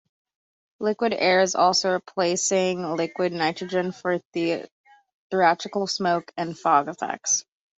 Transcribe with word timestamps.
Liquid 0.79 1.13
air 1.13 1.41
is 1.41 1.53
also 1.53 1.91
replacing 1.91 2.81
liquid 2.95 3.33
nitrogen 3.33 3.91
for 3.91 4.19
theatrical 5.29 5.85
smoke 5.85 6.31
and 6.35 6.57
fog 6.57 6.87
effects. 6.87 7.45